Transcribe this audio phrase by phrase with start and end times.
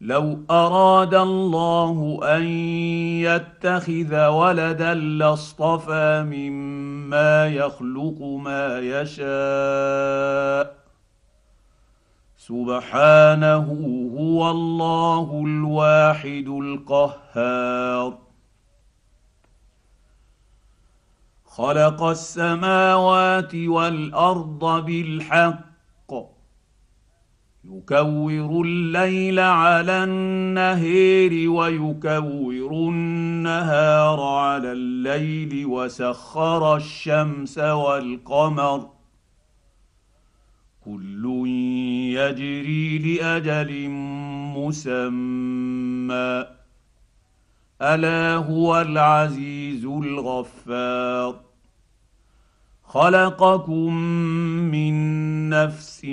[0.00, 2.42] لو أراد الله أن
[3.22, 10.76] يتخذ ولدا لاصطفى مما يخلق ما يشاء.
[12.36, 13.66] سبحانه
[14.18, 18.18] هو الله الواحد القهار.
[21.46, 25.65] خلق السماوات والأرض بالحق
[27.70, 38.90] يكور الليل على النهير ويكور النهار على الليل وسخر الشمس والقمر.
[40.84, 41.46] كل
[42.14, 43.88] يجري لأجل
[44.56, 46.46] مسمى.
[47.82, 51.45] ألا هو العزيز الغفار.
[52.88, 53.94] خلقكم
[54.70, 54.94] من
[55.50, 56.04] نفس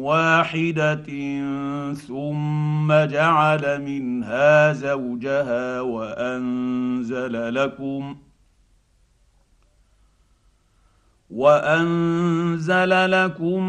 [0.00, 1.06] واحدة
[1.94, 8.16] ثم جعل منها زوجها وأنزل لكم
[11.30, 13.62] وأنزل لكم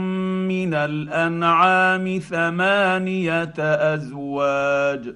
[0.47, 3.53] من الأنعام ثمانية
[3.93, 5.15] أزواج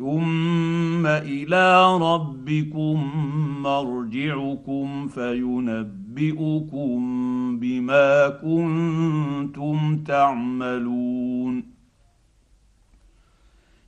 [0.00, 3.10] ثم إلى ربكم
[3.62, 6.98] مرجعكم فينبئكم
[7.60, 11.64] بما كنتم تعملون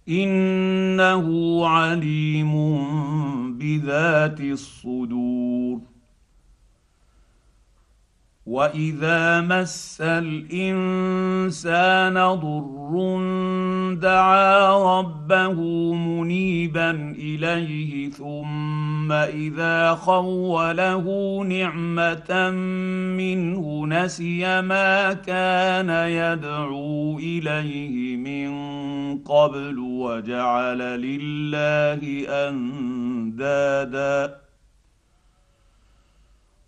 [0.08, 1.26] انه
[1.66, 2.52] عليم
[3.58, 5.80] بذات الصدور
[8.46, 11.34] واذا مس الانسان
[12.14, 12.92] ضر
[14.00, 15.60] دعا ربه
[15.94, 21.04] منيبا إليه ثم إذا خوله
[21.44, 22.50] نعمة
[23.16, 28.52] منه نسي ما كان يدعو إليه من
[29.18, 34.41] قبل وجعل لله أندادا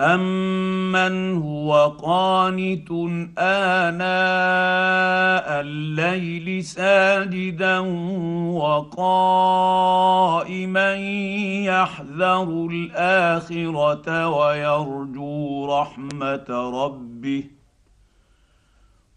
[0.00, 2.90] امن هو قانت
[3.38, 4.00] اناء
[5.60, 7.78] الليل ساجدا
[8.58, 9.74] وقائما
[11.64, 16.46] يحذر الاخره ويرجو رحمه
[16.84, 17.44] ربه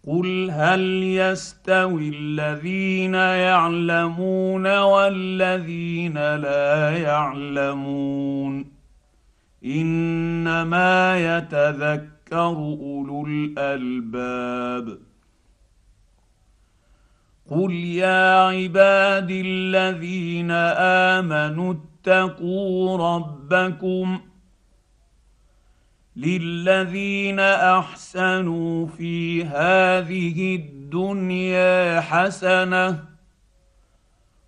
[0.06, 8.77] قل هل يستوي الذين يعلمون والذين لا يعلمون
[9.68, 14.98] إنما يتذكر أولو الألباب.
[17.50, 20.50] قل يا عبادي الذين
[21.20, 24.20] امنوا اتقوا ربكم
[26.16, 33.04] للذين احسنوا في هذه الدنيا حسنه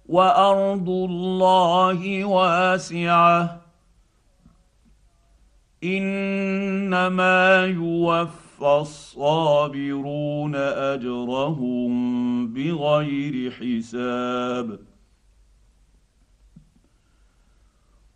[0.07, 3.60] وارض الله واسعه
[5.85, 11.93] إنما يوفى الصابرون أجرهم
[12.49, 14.79] بغير حساب.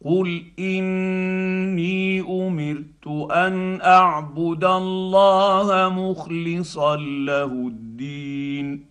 [0.04, 8.86] قل اني امرت ان اعبد الله مخلصا له الدين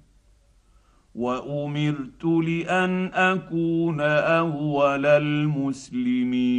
[1.16, 6.54] وامرت لأن اكون اول المسلمين.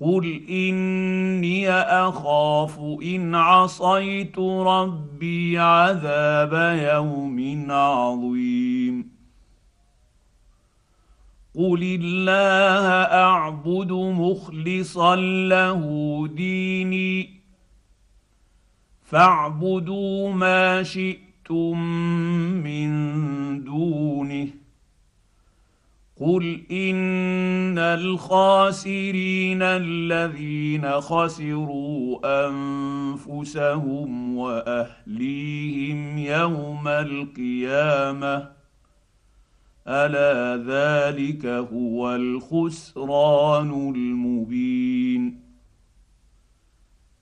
[0.00, 9.14] قل اني اخاف ان عصيت ربي عذاب يوم عظيم
[11.54, 12.88] قل الله
[13.22, 15.82] اعبد مخلصا له
[16.28, 17.30] ديني
[19.02, 21.78] فاعبدوا ما شئتم
[22.64, 22.90] من
[23.64, 24.63] دونه
[26.20, 32.18] قل ان الخاسرين الذين خسروا
[32.48, 38.50] انفسهم واهليهم يوم القيامه
[39.88, 45.43] الا ذلك هو الخسران المبين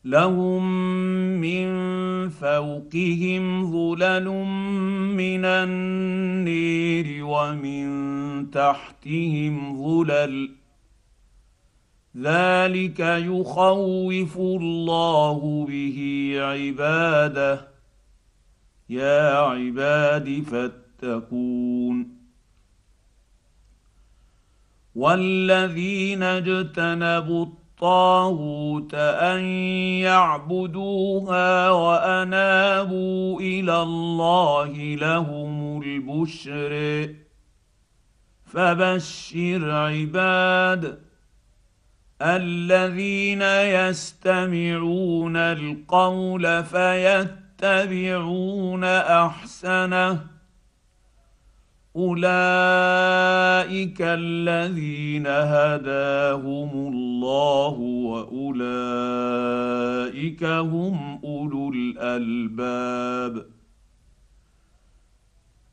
[0.04, 0.64] لهم
[1.40, 1.68] من
[2.28, 4.28] فوقهم ظلل
[5.16, 10.50] من النير ومن تحتهم ظلل.
[12.16, 17.68] ذلك يخوف الله به عباده.
[18.90, 22.22] يا عباد فاتقون.
[24.94, 29.44] والذين اجتنبوا الطاغوت أن
[30.06, 37.14] يعبدوها وأنابوا إلى الله لهم البشر.
[38.46, 40.98] فبشر عباد
[42.22, 48.04] الذين يستمعون القول فيتبعون
[48.84, 50.31] أحسنه.
[51.96, 52.22] اولئك
[54.00, 57.78] الذين هداهم الله
[58.08, 58.34] واولئك
[60.44, 63.46] هم اولو الالباب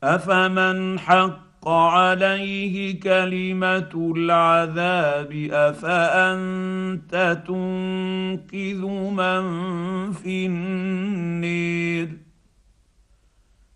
[0.02, 9.42] افمن حق عليه كلمه العذاب افانت تنقذ من
[10.12, 12.29] في النير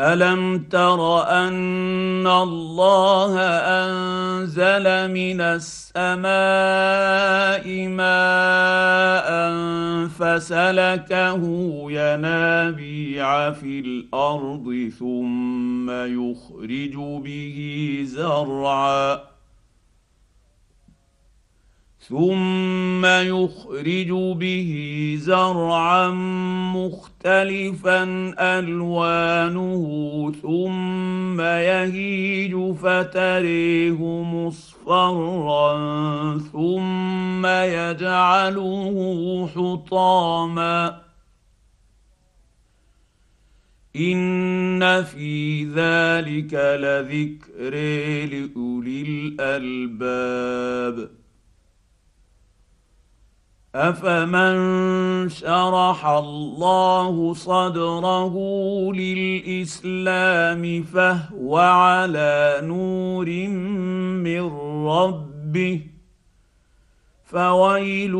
[0.00, 6.28] الم تر ان الله انزل من السماء
[7.88, 9.28] ماء
[10.08, 11.42] فسلكه
[11.90, 19.18] ينابيع في الأرض ثم يخرج به زرعا
[22.08, 24.72] ثم يخرج به
[25.20, 26.10] زرعا
[26.74, 28.02] مختلفا
[28.38, 35.68] الوانه ثم يهيج فتريه مصفرا
[36.52, 38.96] ثم يجعله
[39.54, 41.00] حطاما
[43.96, 47.74] ان في ذلك لذكر
[48.30, 49.02] لاولي
[49.40, 51.17] الالباب
[53.74, 58.34] افمن شرح الله صدره
[58.92, 63.26] للاسلام فهو على نور
[64.24, 64.40] من
[64.86, 65.80] ربه
[67.24, 68.12] فويل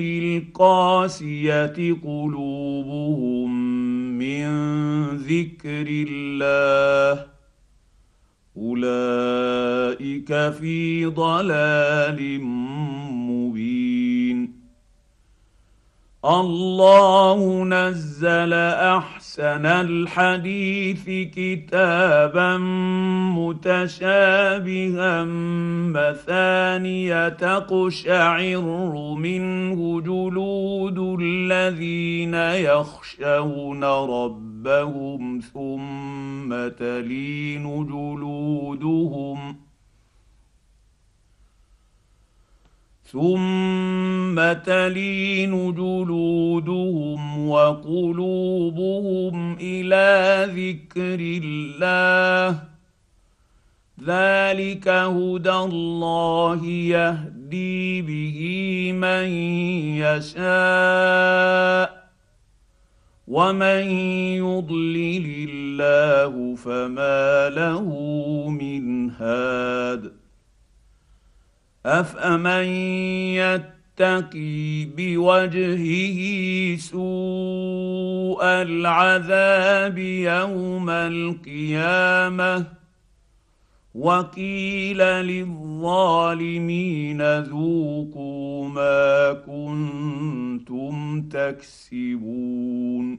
[0.00, 3.50] للقاسيه قلوبهم
[4.18, 4.46] من
[5.16, 7.26] ذكر الله
[8.56, 14.05] اولئك في ضلال مبين
[16.26, 21.04] الله نزل أحسن الحديث
[21.34, 22.58] كتابا
[23.38, 25.24] متشابها
[25.94, 28.60] مثانية تقشعر
[29.14, 39.65] منه جلود الذين يخشون ربهم ثم تلين جلودهم
[43.12, 52.62] ثم تلين جلودهم وقلوبهم إلى ذكر الله
[54.04, 58.38] ذلك هدى الله يهدي به
[58.92, 59.26] من
[60.02, 62.06] يشاء
[63.28, 63.82] ومن
[64.42, 67.84] يضلل الله فما له
[68.50, 70.25] من هاد
[71.86, 72.64] أفمن
[73.38, 76.20] يتقي بوجهه
[76.76, 82.64] سوء العذاب يوم القيامة
[83.94, 86.58] وقيل للظالمين
[87.38, 93.18] ذوقوا ما كنتم تكسبون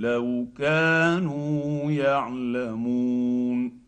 [0.00, 3.80] لو كانوا يعلمون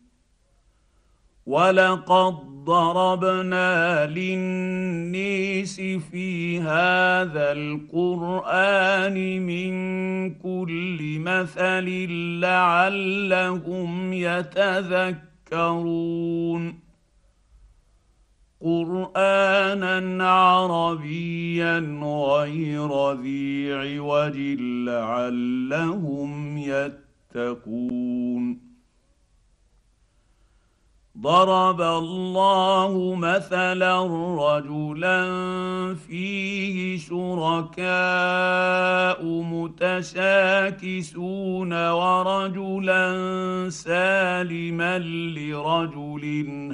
[1.45, 2.33] ولقد
[2.65, 9.73] ضربنا للنيس في هذا القرآن من
[10.33, 15.23] كل مثل لعلهم يتذكرون
[18.63, 24.37] قرآنا عربيا غير ذي عوج
[24.87, 26.57] لعلهم
[27.35, 28.72] يتقون.
[31.23, 35.19] ضرب الله مثلا رجلا
[35.95, 37.83] فيه شركاء
[39.53, 40.93] متشاكسون
[41.89, 43.05] ورجلا
[43.69, 46.23] سالما لرجل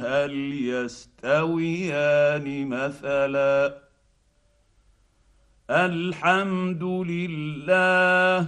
[0.01, 0.33] هل
[0.73, 3.75] يستويان مثلا
[5.69, 8.47] الحمد لله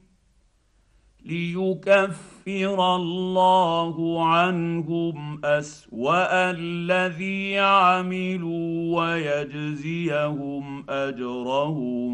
[1.31, 12.11] ليكفر الله عنهم أسوأ الذي عملوا ويجزيهم أجرهم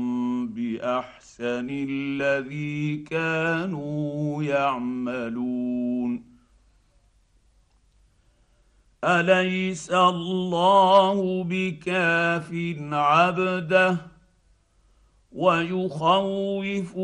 [0.48, 6.24] بأحسن الذي كانوا يعملون.
[9.04, 12.52] أليس الله بكاف
[12.92, 14.17] عبده؟
[15.32, 17.02] ويخوفونك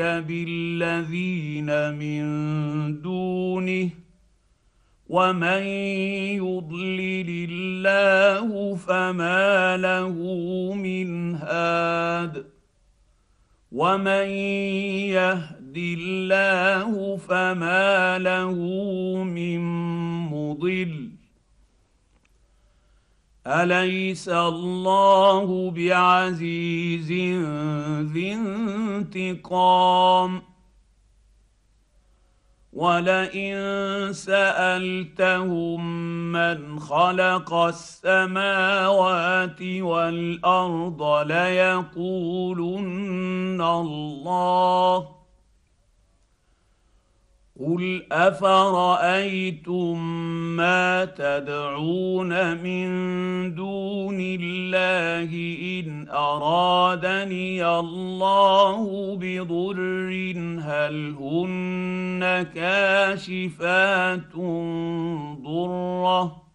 [0.00, 2.22] بالذين من
[3.02, 3.90] دونه
[5.08, 5.62] ومن
[6.42, 10.14] يضلل الله فما له
[10.74, 12.46] من هاد
[13.72, 14.26] ومن
[15.14, 18.54] يهد الله فما له
[19.24, 19.60] من
[20.30, 21.15] مضل
[23.46, 27.12] أليس الله بعزيز
[28.12, 28.32] ذي
[29.12, 30.42] انتقام؟
[32.72, 33.56] ولئن
[34.12, 35.82] سألتهم
[36.32, 38.02] من خلق السماوات
[39.62, 42.00] والأرض ليقولن
[43.60, 45.15] الله.
[47.60, 49.98] قل افرايتم
[50.56, 52.88] ما تدعون من
[53.54, 55.30] دون الله
[55.80, 60.10] ان ارادني الله بضر
[60.60, 64.36] هل هن كاشفات
[65.44, 66.45] ضره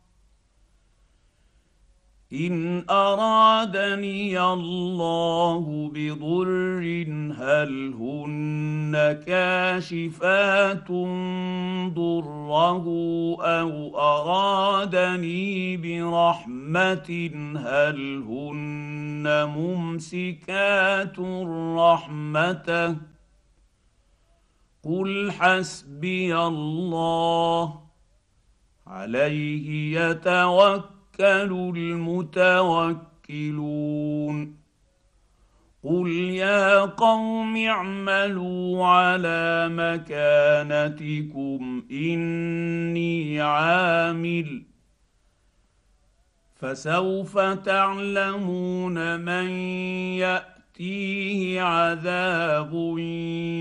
[2.33, 6.81] إن أرادني الله بضر
[7.38, 10.91] هل هن كاشفات
[11.93, 12.85] ضره
[13.41, 21.19] أو أرادني برحمة هل هن ممسكات
[21.77, 22.95] رحمته
[24.83, 27.81] قل حسبي الله
[28.88, 31.77] عليه يتوكل يتوكل
[33.29, 34.55] المتوكلون
[35.83, 41.13] قل يا قوم اعملوا على مكانتكم
[41.91, 44.63] اني عامل
[46.55, 49.49] فسوف تعلمون من
[50.71, 52.73] يأتيه عذاب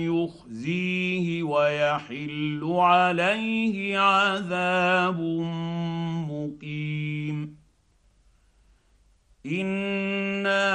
[0.06, 5.20] يخزيه ويحل عليه عذاب
[6.30, 7.56] مقيم.
[9.46, 10.68] انا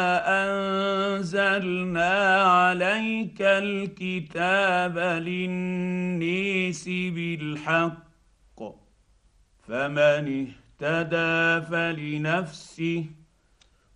[0.44, 8.06] انزلنا عليك الكتاب للنيس بالحق
[9.68, 10.48] فمن
[10.82, 13.06] اهتدى فلنفسه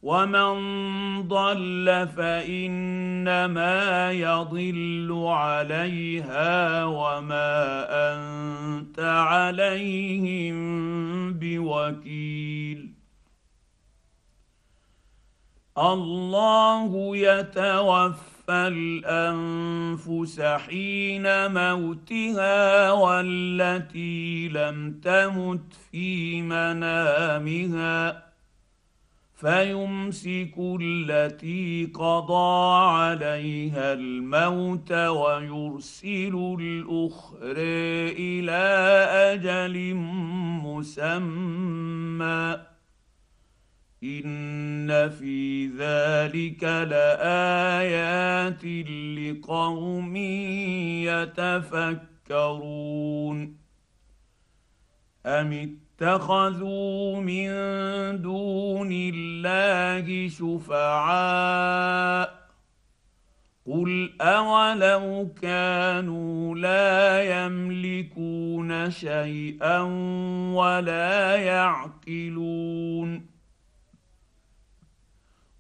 [0.01, 7.85] ومن ضل فانما يضل عليها وما
[8.15, 10.59] انت عليهم
[11.33, 12.93] بوكيل
[15.77, 28.28] الله يتوفى الانفس حين موتها والتي لم تمت في منامها
[29.39, 37.56] فيمسك التي قضى عليها الموت ويرسل الآخر
[38.19, 38.63] إلى
[39.34, 39.93] أجل
[40.63, 42.58] مسمى.
[44.04, 48.65] إن في ذلك لآيات
[49.17, 50.15] لقوم
[52.28, 53.58] يتفكرون.
[55.25, 57.49] أم اتخذوا من
[58.21, 61.59] دون الله شفعاء
[63.67, 69.81] قل أولو كانوا لا يملكون شيئا
[70.53, 73.28] ولا يعقلون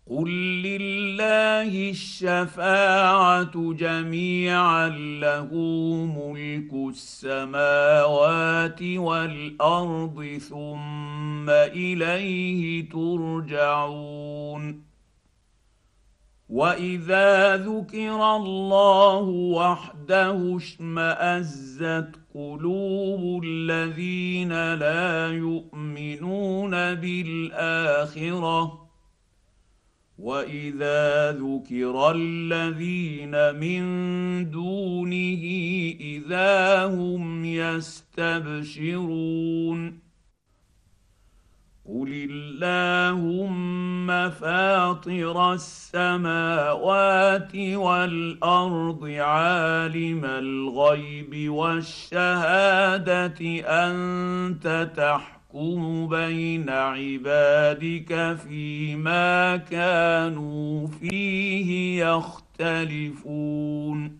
[0.09, 0.29] قل
[0.63, 5.53] لله الشفاعه جميعا له
[6.17, 14.83] ملك السماوات والارض ثم اليه ترجعون
[16.49, 28.88] واذا ذكر الله وحده اشمازت قلوب الذين لا يؤمنون بالاخره
[30.19, 33.81] واذا ذكر الذين من
[34.51, 35.43] دونه
[35.99, 38.99] اذا هم يستبشرون
[41.85, 60.87] قل اللهم فاطر السماوات والارض عالم الغيب والشهاده انت تحكم يحكم بين عبادك فيما كانوا
[60.87, 62.05] فيه
[62.59, 64.19] يختلفون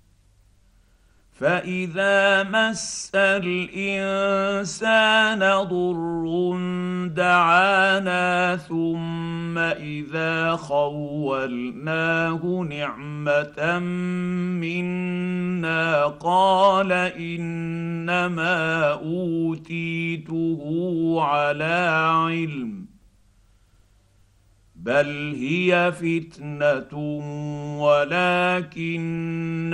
[1.41, 6.57] فاذا مس الانسان ضر
[7.07, 13.79] دعانا ثم اذا خولناه نعمه
[14.59, 20.61] منا قال انما اوتيته
[21.21, 22.85] على علم
[24.75, 26.97] بل هي فتنه
[27.81, 29.73] ولكن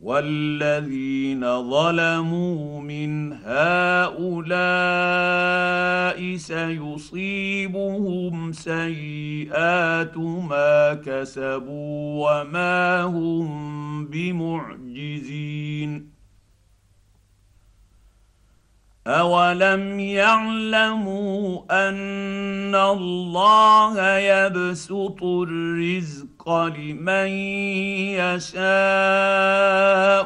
[0.00, 4.28] والذين ظلموا من هؤلاء
[6.36, 7.72] سيصيبهم
[8.52, 15.57] سيئات ما كسبوا وما هم بمعجزين.
[19.08, 27.28] اولم يعلموا ان الله يبسط الرزق لمن
[28.20, 28.60] يشاء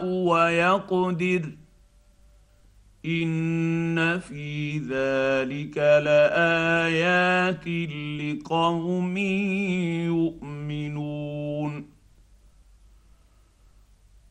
[0.04, 1.42] ويقدر
[3.06, 7.68] ان في ذلك لايات
[8.20, 9.16] لقوم
[10.06, 11.91] يؤمنون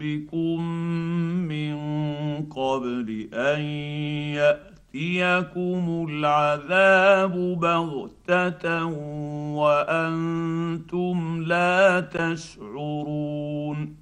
[0.00, 0.62] ربكم
[1.48, 1.76] من
[2.46, 3.60] قبل ان
[4.40, 8.84] ياتيكم العذاب بغته
[9.54, 13.96] وأنتم لا تشعرون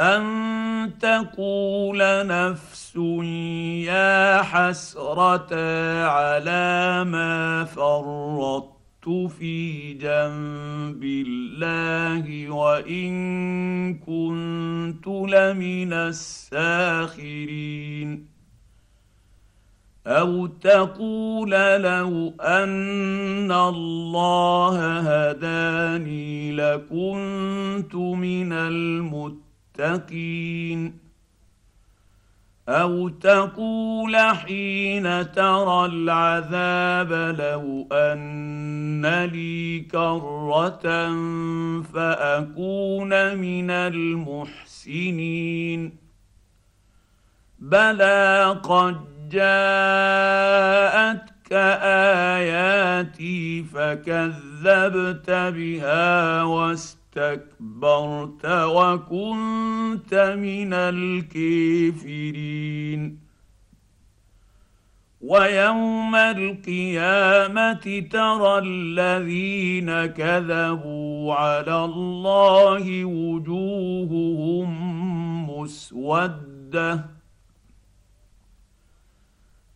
[0.00, 2.96] ان تقول نفس
[3.86, 5.54] يا حسره
[6.06, 13.14] على ما فرطت في جنب الله وإن
[13.94, 17.22] كنت لمن الساخرين.
[20.06, 28.52] أو تقول لو أن الله هداني لكنت من
[29.72, 30.12] المتقين.
[32.68, 40.80] أو تقول حين ترى العذاب لو ان لي كره
[41.82, 43.70] فاكون من
[44.90, 45.22] المحسنين
[47.58, 48.96] بلى قد
[49.30, 50.32] جاءتك
[52.32, 62.22] اياتي فكذبت بها واستكبرت استكبرت وكنت من الكافرين.
[65.20, 74.70] ويوم القيامة ترى الذين كذبوا على الله وجوههم
[75.50, 77.04] مسودة.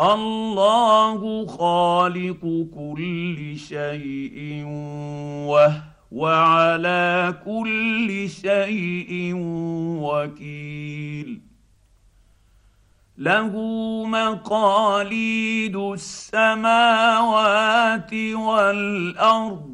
[0.00, 4.64] الله خالق كل شيء
[5.46, 9.32] وهو على كل شيء
[10.02, 11.40] وكيل.
[13.18, 13.52] له
[14.06, 16.54] مقاليد السماوات
[18.34, 19.73] والارض.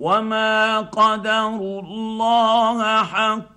[0.00, 3.50] وما قدروا الله حق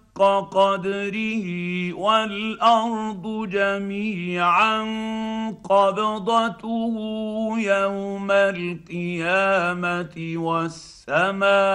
[0.52, 1.46] قدره
[1.94, 4.84] والارض جميعا
[5.64, 6.96] قبضته
[7.58, 11.66] يوم القيامه والسماوات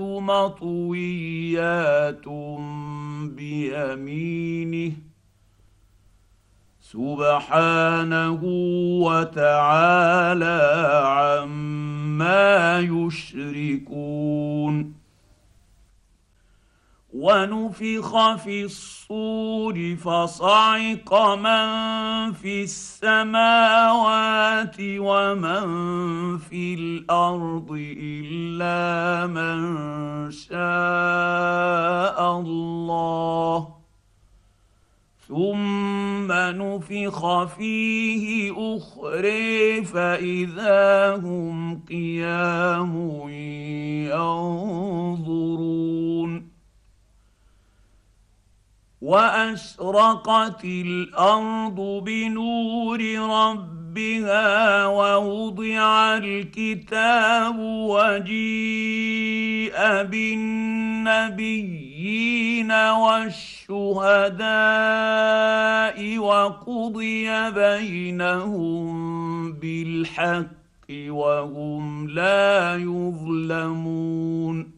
[0.00, 1.08] مطويات
[3.36, 5.07] بيمينه
[6.92, 8.40] سبحانه
[9.04, 10.60] وتعالى
[11.04, 14.94] عما يشركون.
[17.14, 21.68] ونفخ في الصور فصعق من
[22.32, 25.68] في السماوات ومن
[26.38, 29.60] في الأرض إلا من
[30.30, 33.77] شاء الله.
[35.28, 43.28] ثم نفخ فيه اخري فإذا هم قيام
[44.08, 45.68] ينظرون.
[49.00, 53.00] واشرقت الأرض بنور
[53.98, 57.58] ربها ووضع الكتاب
[57.90, 61.52] وجيء بالنبيين
[62.72, 64.48] والشهداء
[66.18, 68.88] وقضي بينهم
[69.52, 70.46] بالحق
[70.90, 74.77] وهم لا يظلمون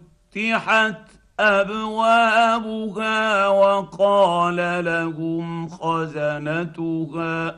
[0.31, 0.95] فتحت
[1.39, 7.55] أبوابها وقال لهم خزنتها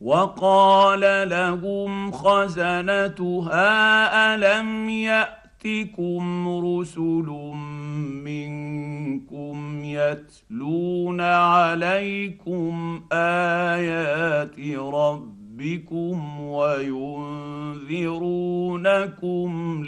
[0.00, 3.64] وقال لهم خزنتها
[4.34, 7.26] ألم يأتكم رسل
[8.24, 17.86] منكم يتلون عليكم آيات ربكم ربكم وينذرونكم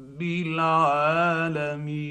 [0.21, 2.01] رب العالمين.